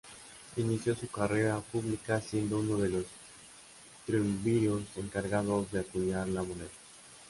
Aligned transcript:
Inició 0.57 0.95
su 0.95 1.07
carrera 1.09 1.59
pública 1.59 2.19
siendo 2.19 2.59
uno 2.59 2.77
de 2.77 2.89
los 2.89 3.05
triunviros 4.07 4.81
encargados 4.95 5.71
de 5.71 5.81
acuñar 5.81 6.27
la 6.27 6.41
moneda. 6.41 6.69